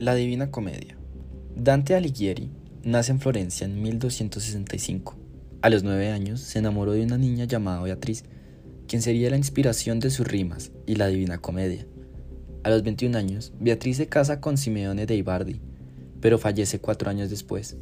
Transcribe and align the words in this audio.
La 0.00 0.14
Divina 0.14 0.52
Comedia. 0.52 0.96
Dante 1.56 1.96
Alighieri 1.96 2.52
nace 2.84 3.10
en 3.10 3.18
Florencia 3.18 3.64
en 3.64 3.82
1265. 3.82 5.16
A 5.60 5.70
los 5.70 5.82
nueve 5.82 6.12
años 6.12 6.38
se 6.38 6.60
enamoró 6.60 6.92
de 6.92 7.02
una 7.02 7.18
niña 7.18 7.46
llamada 7.46 7.82
Beatriz, 7.82 8.22
quien 8.86 9.02
sería 9.02 9.28
la 9.28 9.36
inspiración 9.36 9.98
de 9.98 10.10
sus 10.10 10.24
rimas 10.24 10.70
y 10.86 10.94
la 10.94 11.08
Divina 11.08 11.38
Comedia. 11.38 11.84
A 12.62 12.70
los 12.70 12.84
21 12.84 13.18
años, 13.18 13.52
Beatriz 13.58 13.96
se 13.96 14.06
casa 14.06 14.40
con 14.40 14.56
Simeone 14.56 15.04
de 15.04 15.16
Ibardi, 15.16 15.60
pero 16.20 16.38
fallece 16.38 16.78
cuatro 16.78 17.10
años 17.10 17.28
después. 17.28 17.76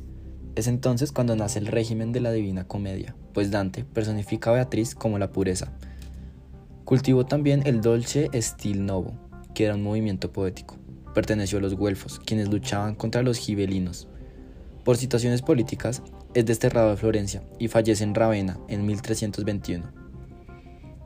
Es 0.54 0.68
entonces 0.68 1.12
cuando 1.12 1.36
nace 1.36 1.58
el 1.58 1.66
régimen 1.66 2.12
de 2.12 2.20
la 2.20 2.32
Divina 2.32 2.66
Comedia, 2.66 3.14
pues 3.34 3.50
Dante 3.50 3.84
personifica 3.84 4.48
a 4.48 4.54
Beatriz 4.54 4.94
como 4.94 5.18
la 5.18 5.32
pureza. 5.32 5.74
Cultivó 6.86 7.26
también 7.26 7.60
el 7.66 7.82
Dolce 7.82 8.30
Stil 8.32 8.86
Novo, 8.86 9.18
que 9.54 9.64
era 9.64 9.74
un 9.74 9.82
movimiento 9.82 10.32
poético 10.32 10.78
perteneció 11.16 11.56
a 11.56 11.62
los 11.62 11.74
güelfos, 11.74 12.20
quienes 12.26 12.50
luchaban 12.50 12.94
contra 12.94 13.22
los 13.22 13.38
gibelinos. 13.38 14.06
Por 14.84 14.98
situaciones 14.98 15.40
políticas, 15.40 16.02
es 16.34 16.44
desterrado 16.44 16.90
de 16.90 16.98
Florencia 16.98 17.42
y 17.58 17.68
fallece 17.68 18.04
en 18.04 18.14
Ravenna 18.14 18.58
en 18.68 18.84
1321. 18.84 19.90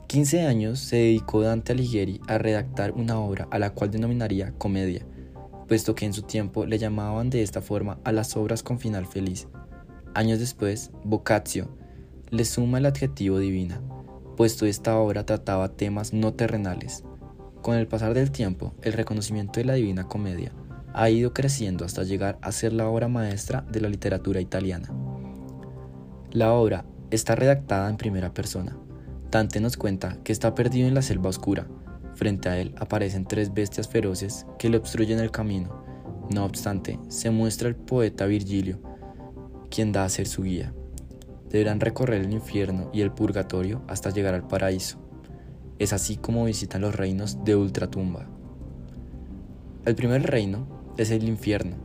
15 0.09 0.47
años 0.47 0.81
se 0.81 0.97
dedicó 0.97 1.43
Dante 1.43 1.71
Alighieri 1.71 2.21
a 2.27 2.39
redactar 2.39 2.91
una 2.91 3.21
obra 3.21 3.47
a 3.53 3.61
la 3.61 3.71
cual 3.71 3.93
denominaría 3.93 4.51
comedia, 4.59 5.07
puesto 5.69 5.95
que 5.95 6.07
en 6.07 6.13
su 6.13 6.23
tiempo 6.23 6.67
le 6.67 6.79
llamaban 6.79 7.31
de 7.31 7.45
esta 7.45 7.63
forma 7.63 8.01
a 8.03 8.11
las 8.11 8.37
obras 8.37 8.65
con 8.65 8.81
final 8.81 9.07
feliz. 9.07 9.47
Años 10.13 10.41
después, 10.41 10.91
Boccaccio 11.05 11.69
le 12.31 12.45
suma 12.45 12.79
el 12.79 12.87
adjetivo 12.87 13.39
divina, 13.39 13.81
puesto 14.37 14.67
esta 14.67 14.99
obra 14.99 15.25
trataba 15.25 15.69
temas 15.69 16.13
no 16.13 16.35
terrenales, 16.35 17.05
con 17.63 17.77
el 17.77 17.87
pasar 17.87 18.15
del 18.15 18.31
tiempo, 18.31 18.75
el 18.83 18.93
reconocimiento 18.93 19.61
de 19.61 19.67
la 19.67 19.75
Divina 19.75 20.05
Comedia 20.05 20.53
ha 20.93 21.11
ido 21.11 21.33
creciendo 21.33 21.85
hasta 21.85 22.03
llegar 22.03 22.39
a 22.43 22.53
ser 22.53 22.73
la 22.73 22.89
obra 22.89 23.09
maestra 23.09 23.65
de 23.71 23.81
la 23.81 23.89
literatura 23.89 24.41
italiana. 24.41 24.91
La 26.33 26.53
obra 26.53 26.85
está 27.11 27.35
redactada 27.35 27.89
en 27.89 27.97
primera 27.97 28.33
persona. 28.33 28.77
Dante 29.31 29.61
nos 29.61 29.77
cuenta 29.77 30.19
que 30.25 30.33
está 30.33 30.55
perdido 30.55 30.89
en 30.89 30.95
la 30.95 31.03
selva 31.03 31.31
oscura. 31.31 31.67
Frente 32.15 32.49
a 32.49 32.59
él 32.59 32.75
aparecen 32.79 33.25
tres 33.25 33.55
bestias 33.55 33.89
feroces 33.89 34.47
que 34.59 34.69
le 34.69 34.77
obstruyen 34.77 35.21
el 35.21 35.31
camino. 35.31 35.85
No 36.31 36.45
obstante, 36.45 36.99
se 37.09 37.31
muestra 37.31 37.69
el 37.69 37.77
poeta 37.77 38.27
Virgilio, 38.27 38.81
quien 39.71 39.93
da 39.93 40.05
a 40.05 40.09
ser 40.09 40.27
su 40.27 40.43
guía. 40.43 40.73
Deberán 41.49 41.81
recorrer 41.81 42.23
el 42.23 42.33
infierno 42.33 42.91
y 42.93 43.01
el 43.01 43.13
purgatorio 43.13 43.83
hasta 43.89 44.11
llegar 44.11 44.35
al 44.35 44.47
paraíso. 44.47 45.10
Es 45.81 45.95
así 45.95 46.17
como 46.17 46.45
visitan 46.45 46.83
los 46.83 46.95
reinos 46.95 47.43
de 47.43 47.57
ultratumba. 47.57 48.27
El 49.87 49.95
primer 49.95 50.23
reino 50.25 50.67
es 50.99 51.11
el 51.11 51.27
infierno. 51.27 51.77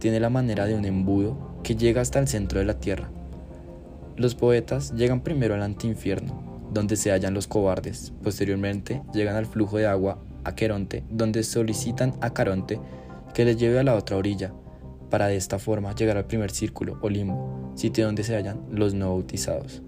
Tiene 0.00 0.18
la 0.18 0.28
manera 0.28 0.66
de 0.66 0.74
un 0.74 0.84
embudo 0.84 1.60
que 1.62 1.76
llega 1.76 2.00
hasta 2.00 2.18
el 2.18 2.26
centro 2.26 2.58
de 2.58 2.64
la 2.64 2.80
tierra. 2.80 3.10
Los 4.16 4.34
poetas 4.34 4.92
llegan 4.96 5.20
primero 5.22 5.54
al 5.54 5.62
antiinfierno, 5.62 6.68
donde 6.72 6.96
se 6.96 7.12
hallan 7.12 7.32
los 7.32 7.46
cobardes. 7.46 8.12
Posteriormente 8.24 9.02
llegan 9.12 9.36
al 9.36 9.46
flujo 9.46 9.78
de 9.78 9.86
agua 9.86 10.18
Aqueronte, 10.42 11.04
donde 11.08 11.44
solicitan 11.44 12.12
a 12.20 12.30
Caronte 12.30 12.80
que 13.34 13.44
les 13.44 13.56
lleve 13.56 13.78
a 13.78 13.84
la 13.84 13.94
otra 13.94 14.16
orilla, 14.16 14.52
para 15.10 15.28
de 15.28 15.36
esta 15.36 15.60
forma 15.60 15.94
llegar 15.94 16.16
al 16.16 16.26
primer 16.26 16.50
círculo 16.50 16.98
o 17.02 17.08
limbo, 17.08 17.72
sitio 17.76 18.04
donde 18.04 18.24
se 18.24 18.34
hallan 18.34 18.62
los 18.72 18.94
no 18.94 19.10
bautizados. 19.10 19.80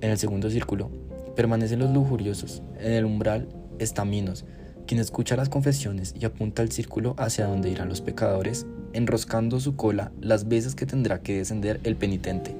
En 0.00 0.10
el 0.10 0.16
segundo 0.16 0.48
círculo 0.48 1.07
permanecen 1.38 1.78
los 1.78 1.92
lujuriosos. 1.92 2.64
En 2.80 2.90
el 2.90 3.04
umbral 3.04 3.46
está 3.78 4.04
Minos, 4.04 4.44
quien 4.88 5.00
escucha 5.00 5.36
las 5.36 5.48
confesiones 5.48 6.12
y 6.18 6.24
apunta 6.24 6.62
el 6.62 6.72
círculo 6.72 7.14
hacia 7.16 7.46
donde 7.46 7.70
irán 7.70 7.88
los 7.88 8.00
pecadores, 8.00 8.66
enroscando 8.92 9.60
su 9.60 9.76
cola 9.76 10.10
las 10.20 10.48
veces 10.48 10.74
que 10.74 10.84
tendrá 10.84 11.20
que 11.22 11.38
descender 11.38 11.78
el 11.84 11.94
penitente. 11.94 12.56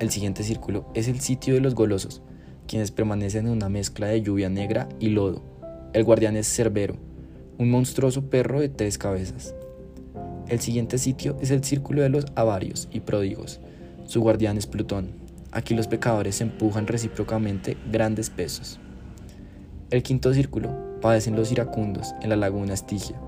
El 0.00 0.10
siguiente 0.10 0.42
círculo 0.42 0.84
es 0.92 1.08
el 1.08 1.20
sitio 1.20 1.54
de 1.54 1.62
los 1.62 1.74
golosos, 1.74 2.20
quienes 2.68 2.90
permanecen 2.90 3.46
en 3.46 3.52
una 3.52 3.70
mezcla 3.70 4.08
de 4.08 4.20
lluvia 4.20 4.50
negra 4.50 4.86
y 4.98 5.08
lodo. 5.08 5.42
El 5.94 6.04
guardián 6.04 6.36
es 6.36 6.46
Cerbero, 6.46 6.96
un 7.56 7.70
monstruoso 7.70 8.28
perro 8.28 8.60
de 8.60 8.68
tres 8.68 8.98
cabezas. 8.98 9.54
El 10.46 10.60
siguiente 10.60 10.98
sitio 10.98 11.38
es 11.40 11.50
el 11.50 11.64
círculo 11.64 12.02
de 12.02 12.10
los 12.10 12.26
avarios 12.34 12.86
y 12.92 13.00
pródigos. 13.00 13.60
Su 14.04 14.20
guardián 14.20 14.58
es 14.58 14.66
Plutón, 14.66 15.29
Aquí 15.52 15.74
los 15.74 15.88
pecadores 15.88 16.40
empujan 16.40 16.86
recíprocamente 16.86 17.76
grandes 17.90 18.30
pesos. 18.30 18.78
El 19.90 20.04
quinto 20.04 20.32
círculo 20.32 21.00
padecen 21.00 21.34
los 21.34 21.50
iracundos 21.50 22.14
en 22.22 22.28
la 22.28 22.36
laguna 22.36 22.74
Estigia, 22.74 23.20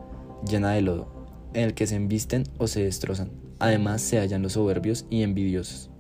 llena 0.49 0.73
de 0.73 0.83
lodo, 0.83 1.13
en 1.55 1.65
el 1.65 1.75
que 1.75 1.87
se 1.89 1.97
embisten 1.97 2.45
o 2.59 2.69
se 2.69 2.85
destrozan. 2.85 3.31
Además 3.59 4.03
se 4.03 4.19
hallan 4.19 4.43
los 4.43 4.53
soberbios 4.53 5.05
y 5.11 5.23
envidiosos. 5.23 5.91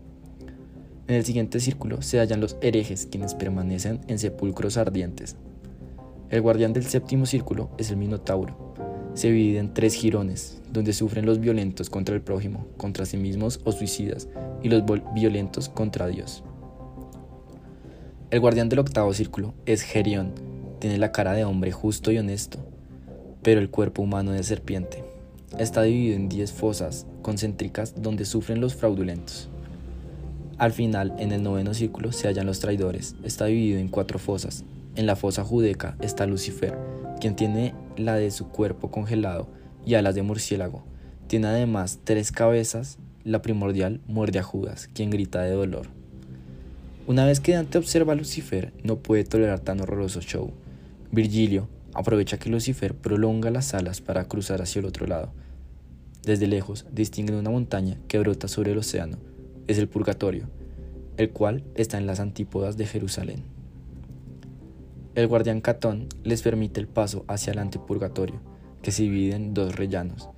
En 1.09 1.17
el 1.17 1.25
siguiente 1.25 1.59
círculo 1.59 2.01
se 2.03 2.21
hallan 2.21 2.41
los 2.41 2.57
herejes, 2.61 3.07
quienes 3.11 3.35
permanecen 3.35 4.01
en 4.07 4.21
sepulcros 4.21 4.77
ardientes. 4.77 5.37
El 6.31 6.41
guardián 6.41 6.73
del 6.73 6.87
séptimo 6.87 7.27
círculo 7.27 7.71
es 7.79 7.91
el 7.91 7.97
Minotauro. 7.97 8.62
Se 9.15 9.31
divide 9.31 9.59
en 9.59 9.75
tres 9.75 9.95
jirones, 9.95 10.61
donde 10.73 10.93
sufren 10.93 11.27
los 11.27 11.39
violentos 11.39 11.91
contra 11.91 12.15
el 12.15 12.23
prójimo, 12.23 12.67
contra 12.77 13.05
sí 13.05 13.17
mismos 13.17 13.61
o 13.65 13.73
suicidas, 13.73 14.29
y 14.63 14.69
los 14.69 14.83
violentos 15.15 15.69
contra 15.69 16.07
Dios. 16.07 16.43
El 18.31 18.41
guardián 18.41 18.69
del 18.71 18.79
octavo 18.79 19.13
círculo 19.13 19.53
es 19.67 19.83
Gerión, 19.83 20.33
tiene 20.79 20.99
la 20.99 21.13
cara 21.13 21.35
de 21.35 21.45
hombre 21.45 21.71
justo 21.71 22.11
y 22.11 22.19
honesto, 22.19 22.59
pero 23.43 23.61
el 23.61 23.71
cuerpo 23.71 24.03
humano 24.03 24.33
de 24.33 24.43
serpiente. 24.43 25.05
Está 25.59 25.83
dividido 25.83 26.17
en 26.17 26.31
diez 26.31 26.51
fosas 26.51 27.07
concéntricas 27.21 28.01
donde 28.01 28.25
sufren 28.25 28.61
los 28.61 28.75
fraudulentos. 28.75 29.51
Al 30.57 30.73
final, 30.73 31.15
en 31.19 31.33
el 31.33 31.43
noveno 31.43 31.75
círculo 31.75 32.13
se 32.13 32.29
hallan 32.29 32.47
los 32.47 32.61
traidores. 32.61 33.17
Está 33.25 33.47
dividido 33.47 33.81
en 33.81 33.89
cuatro 33.89 34.19
fosas. 34.19 34.65
En 34.95 35.07
la 35.07 35.17
fosa 35.17 35.43
judeca 35.43 35.97
está 36.01 36.27
Lucifer, 36.27 36.77
quien 37.19 37.35
tiene 37.35 37.75
la 37.97 38.17
de 38.17 38.31
su 38.31 38.49
cuerpo 38.49 38.91
congelado 38.91 39.49
y 39.87 39.95
alas 39.95 40.15
de 40.15 40.23
murciélago. 40.23 40.85
Tiene 41.29 41.47
además 41.47 42.01
tres 42.05 42.31
cabezas 42.31 42.99
la 43.25 43.41
primordial 43.41 44.01
muerde 44.07 44.39
a 44.39 44.43
Judas, 44.43 44.91
quien 44.93 45.09
grita 45.09 45.41
de 45.43 45.53
dolor. 45.53 45.87
Una 47.07 47.25
vez 47.25 47.41
que 47.41 47.53
Dante 47.53 47.79
observa 47.79 48.13
a 48.13 48.17
Lucifer, 48.17 48.73
no 48.85 48.99
puede 48.99 49.25
tolerar 49.25 49.61
tan 49.61 49.81
horroroso 49.81 50.21
show. 50.21 50.53
Virgilio 51.11 51.69
aprovecha 51.95 52.39
que 52.39 52.51
Lucifer 52.51 52.95
prolonga 52.95 53.51
las 53.51 53.75
alas 53.75 54.01
para 54.01 54.25
cruzar 54.25 54.61
hacia 54.61 54.81
el 54.81 54.87
otro 54.87 55.07
lado. 55.07 55.33
Desde 56.23 56.47
lejos 56.47 56.87
distinguen 56.93 57.37
una 57.37 57.51
montaña 57.51 57.97
que 58.09 58.19
brota 58.19 58.47
sobre 58.47 58.73
el 58.73 58.79
océano. 58.79 59.17
Es 59.69 59.79
el 59.79 59.89
purgatorio, 59.89 60.49
el 61.17 61.31
cual 61.31 61.65
está 61.77 61.99
en 61.99 62.07
las 62.07 62.21
antípodas 62.21 62.77
de 62.77 62.87
Jerusalén. 62.87 63.43
El 65.15 65.27
guardián 65.27 65.61
Catón 65.61 66.09
les 66.25 66.43
permite 66.43 66.81
el 66.81 66.89
paso 66.89 67.25
hacia 67.29 67.53
el 67.53 67.59
antipurgatorio, 67.59 68.41
que 68.83 68.93
se 68.93 69.03
divide 69.03 69.37
en 69.37 69.55
dos 69.55 69.77
rellanos 69.77 70.31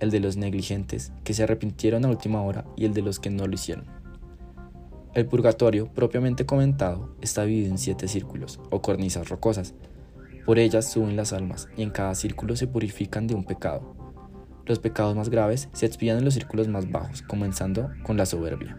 el 0.00 0.10
de 0.10 0.20
los 0.20 0.36
negligentes 0.36 1.12
que 1.24 1.34
se 1.34 1.42
arrepintieron 1.42 2.04
a 2.04 2.08
última 2.08 2.42
hora 2.42 2.64
y 2.76 2.84
el 2.84 2.94
de 2.94 3.02
los 3.02 3.20
que 3.20 3.30
no 3.30 3.46
lo 3.46 3.54
hicieron. 3.54 3.86
El 5.14 5.26
purgatorio, 5.26 5.88
propiamente 5.92 6.44
comentado, 6.44 7.16
está 7.22 7.44
dividido 7.44 7.70
en 7.70 7.78
siete 7.78 8.06
círculos 8.06 8.60
o 8.70 8.82
cornisas 8.82 9.28
rocosas. 9.28 9.74
Por 10.44 10.58
ellas 10.58 10.90
suben 10.90 11.16
las 11.16 11.32
almas 11.32 11.68
y 11.76 11.82
en 11.82 11.90
cada 11.90 12.14
círculo 12.14 12.54
se 12.54 12.66
purifican 12.66 13.26
de 13.26 13.34
un 13.34 13.44
pecado. 13.44 13.94
Los 14.66 14.78
pecados 14.78 15.16
más 15.16 15.30
graves 15.30 15.68
se 15.72 15.86
expían 15.86 16.18
en 16.18 16.24
los 16.24 16.34
círculos 16.34 16.68
más 16.68 16.90
bajos, 16.90 17.22
comenzando 17.22 17.90
con 18.02 18.16
la 18.16 18.26
soberbia. 18.26 18.78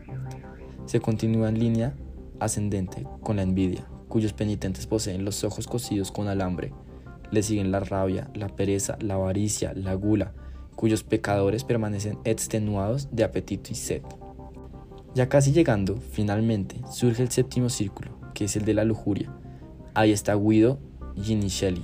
Se 0.86 1.00
continúa 1.00 1.50
en 1.50 1.60
línea 1.60 1.96
ascendente 2.40 3.08
con 3.22 3.38
la 3.38 3.42
envidia, 3.42 3.88
cuyos 4.08 4.34
penitentes 4.34 4.88
poseen 4.88 5.26
los 5.26 5.44
ojos 5.44 5.68
cosidos 5.68 6.12
con 6.12 6.28
alambre. 6.28 6.74
Le 7.32 7.44
siguen 7.44 7.72
la 7.72 7.80
rabia, 7.80 8.30
la 8.34 8.48
pereza, 8.48 8.98
la 9.02 9.16
avaricia, 9.16 9.74
la 9.74 9.94
gula, 9.94 10.34
cuyos 10.76 11.04
pecadores 11.04 11.64
permanecen 11.64 12.20
extenuados 12.24 13.10
de 13.12 13.24
apetito 13.24 13.72
y 13.72 13.76
sed. 13.76 14.02
Ya 15.14 15.28
casi 15.30 15.52
llegando, 15.52 15.98
finalmente, 15.98 16.80
surge 16.92 17.24
el 17.24 17.32
séptimo 17.32 17.70
círculo, 17.70 18.12
que 18.34 18.46
es 18.46 18.56
el 18.56 18.66
de 18.66 18.76
la 18.76 18.84
lujuria. 18.84 19.34
Ahí 19.94 20.12
está 20.12 20.36
Guido 20.36 20.80
Ginichelli, 21.20 21.84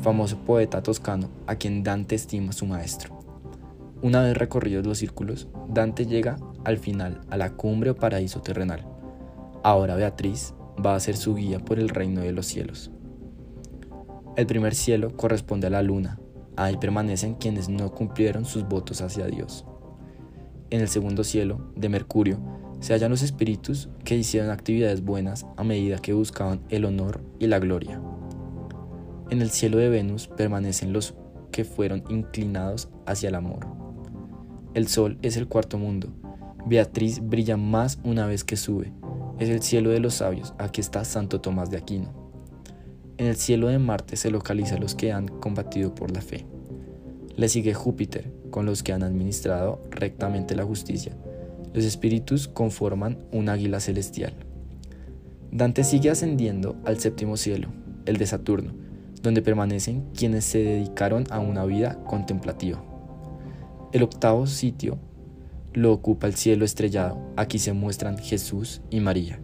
famoso 0.00 0.38
poeta 0.38 0.82
toscano 0.82 1.28
a 1.46 1.56
quien 1.56 1.82
Dante 1.82 2.14
estima 2.14 2.52
su 2.52 2.64
maestro. 2.66 3.20
Una 4.00 4.22
vez 4.22 4.36
recorridos 4.36 4.86
los 4.86 4.98
círculos, 4.98 5.48
Dante 5.68 6.06
llega 6.06 6.38
al 6.64 6.78
final 6.78 7.20
a 7.30 7.36
la 7.36 7.52
cumbre 7.52 7.90
o 7.90 7.96
paraíso 7.96 8.40
terrenal. 8.40 8.86
Ahora 9.62 9.94
Beatriz 9.94 10.54
va 10.84 10.94
a 10.94 11.00
ser 11.00 11.16
su 11.16 11.34
guía 11.34 11.58
por 11.58 11.78
el 11.78 11.88
reino 11.88 12.20
de 12.20 12.32
los 12.32 12.46
cielos. 12.46 12.90
El 14.36 14.46
primer 14.46 14.74
cielo 14.74 15.16
corresponde 15.16 15.66
a 15.66 15.70
la 15.70 15.82
luna, 15.82 16.18
Ahí 16.56 16.76
permanecen 16.76 17.34
quienes 17.34 17.68
no 17.68 17.90
cumplieron 17.92 18.44
sus 18.44 18.68
votos 18.68 19.00
hacia 19.00 19.26
Dios. 19.26 19.64
En 20.70 20.80
el 20.80 20.88
segundo 20.88 21.24
cielo, 21.24 21.72
de 21.76 21.88
Mercurio, 21.88 22.38
se 22.80 22.92
hallan 22.92 23.10
los 23.10 23.22
espíritus 23.22 23.88
que 24.04 24.16
hicieron 24.16 24.50
actividades 24.50 25.02
buenas 25.02 25.46
a 25.56 25.64
medida 25.64 25.98
que 25.98 26.12
buscaban 26.12 26.60
el 26.68 26.84
honor 26.84 27.22
y 27.38 27.46
la 27.46 27.58
gloria. 27.58 28.00
En 29.30 29.40
el 29.40 29.50
cielo 29.50 29.78
de 29.78 29.88
Venus 29.88 30.28
permanecen 30.28 30.92
los 30.92 31.14
que 31.52 31.64
fueron 31.64 32.04
inclinados 32.10 32.90
hacia 33.06 33.30
el 33.30 33.34
amor. 33.34 33.66
El 34.74 34.88
sol 34.88 35.18
es 35.22 35.36
el 35.36 35.48
cuarto 35.48 35.78
mundo. 35.78 36.08
Beatriz 36.66 37.20
brilla 37.20 37.56
más 37.56 37.98
una 38.04 38.26
vez 38.26 38.44
que 38.44 38.56
sube. 38.56 38.92
Es 39.42 39.48
el 39.48 39.60
cielo 39.60 39.90
de 39.90 39.98
los 39.98 40.14
sabios. 40.14 40.54
Aquí 40.56 40.80
está 40.80 41.04
Santo 41.04 41.40
Tomás 41.40 41.68
de 41.68 41.76
Aquino. 41.76 42.12
En 43.18 43.26
el 43.26 43.34
cielo 43.34 43.66
de 43.66 43.80
Marte 43.80 44.14
se 44.14 44.30
localizan 44.30 44.78
los 44.78 44.94
que 44.94 45.10
han 45.10 45.26
combatido 45.26 45.96
por 45.96 46.12
la 46.12 46.20
fe. 46.20 46.46
Le 47.34 47.48
sigue 47.48 47.74
Júpiter, 47.74 48.32
con 48.52 48.66
los 48.66 48.84
que 48.84 48.92
han 48.92 49.02
administrado 49.02 49.82
rectamente 49.90 50.54
la 50.54 50.62
justicia. 50.62 51.16
Los 51.74 51.84
espíritus 51.84 52.46
conforman 52.46 53.18
un 53.32 53.48
águila 53.48 53.80
celestial. 53.80 54.32
Dante 55.50 55.82
sigue 55.82 56.10
ascendiendo 56.10 56.76
al 56.84 57.00
séptimo 57.00 57.36
cielo, 57.36 57.66
el 58.06 58.18
de 58.18 58.26
Saturno, 58.26 58.72
donde 59.24 59.42
permanecen 59.42 60.04
quienes 60.14 60.44
se 60.44 60.58
dedicaron 60.58 61.24
a 61.30 61.40
una 61.40 61.64
vida 61.64 61.98
contemplativa. 62.04 62.80
El 63.90 64.04
octavo 64.04 64.46
sitio 64.46 64.98
lo 65.74 65.92
ocupa 65.92 66.26
el 66.26 66.34
cielo 66.34 66.64
estrellado. 66.64 67.18
Aquí 67.36 67.58
se 67.58 67.72
muestran 67.72 68.18
Jesús 68.18 68.82
y 68.90 69.00
María. 69.00 69.40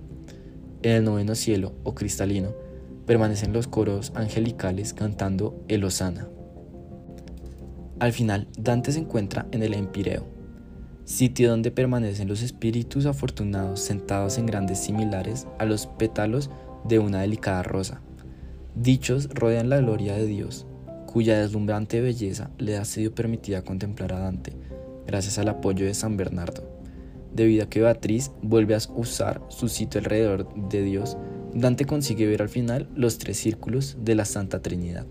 En 0.83 0.93
el 0.93 1.05
noveno 1.05 1.35
cielo, 1.35 1.75
o 1.85 1.95
cristalino, 1.95 2.55
permanecen 3.07 3.53
los 3.53 3.67
coros 3.67 4.13
angelicales 4.15 4.95
cantando 4.95 5.65
el 5.69 5.85
Osana. 5.85 6.29
Al 7.99 8.13
final, 8.13 8.49
Dante 8.57 8.93
se 8.93 9.01
encuentra 9.01 9.47
en 9.51 9.63
el 9.63 9.75
Empireo, 9.75 10.27
sitio 11.05 11.51
donde 11.51 11.71
permanecen 11.71 12.29
los 12.29 12.43
espíritus 12.43 13.07
afortunados 13.07 13.81
sentados 13.81 14.39
en 14.39 14.47
grandes 14.47 14.79
similares 14.79 15.49
a 15.59 15.65
los 15.65 15.87
pétalos 15.87 16.51
de 16.85 16.99
una 16.99 17.23
delicada 17.23 17.63
rosa. 17.63 18.03
Dichos 18.77 19.29
rodean 19.31 19.69
la 19.69 19.79
gloria 19.79 20.15
de 20.15 20.27
Dios, 20.27 20.67
cuya 21.07 21.39
deslumbrante 21.39 22.01
belleza 22.01 22.51
le 22.59 22.77
ha 22.77 22.85
sido 22.85 23.13
permitida 23.15 23.63
contemplar 23.63 24.13
a 24.13 24.21
Dante, 24.21 24.53
gracias 25.09 25.39
al 25.39 25.49
apoyo 25.49 25.87
de 25.87 25.95
San 25.95 26.19
Bernardo. 26.19 26.63
Debido 27.35 27.65
a 27.65 27.69
que 27.69 27.81
Beatriz 27.81 28.31
vuelve 28.43 28.75
a 28.75 28.79
usar 28.95 29.41
su 29.49 29.69
sitio 29.69 30.01
alrededor 30.01 30.55
de 30.69 30.83
Dios, 30.83 31.17
Dante 31.55 31.87
consigue 31.87 32.27
ver 32.27 32.43
al 32.43 32.51
final 32.51 32.89
los 32.95 33.17
tres 33.17 33.39
círculos 33.39 33.97
de 34.03 34.15
la 34.15 34.27
Santa 34.27 34.61
Trinidad. 34.61 35.07